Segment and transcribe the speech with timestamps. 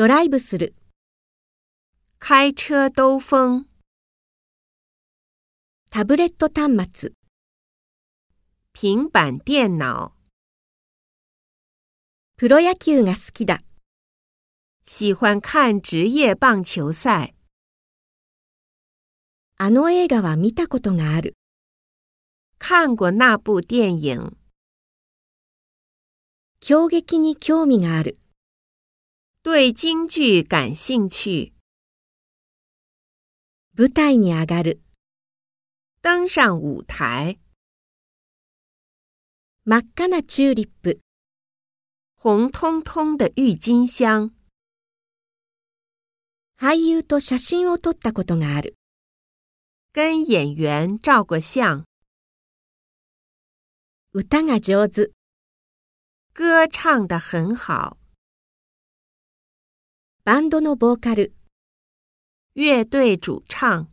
[0.00, 0.74] ドライブする、
[2.18, 3.66] 开车兜风，
[5.90, 7.12] タブレット端末、
[8.72, 10.12] 平板电脑，
[12.38, 13.62] プロ野球が好きだ、
[14.84, 17.34] 喜欢看职业棒球赛。
[19.58, 21.36] あの映画は見たことがある、
[22.58, 24.32] 看过那部电影，
[26.60, 28.16] 狂劇に興味がある、
[29.43, 31.53] 对京剧感兴趣。
[33.77, 34.81] 舞台に上がる、
[36.03, 37.39] 登上舞台，
[39.65, 41.01] 真っ赤なチューリップ、
[42.17, 44.31] 红彤彤的郁金香，
[46.57, 48.75] 俳優と写真を撮ったことがある、
[49.93, 51.83] 跟演员照过相，
[54.13, 55.11] 歌が上手、
[56.33, 57.97] 歌唱得很好。
[60.30, 61.34] バンドのボーカル、
[62.54, 63.88] 乐队主唱。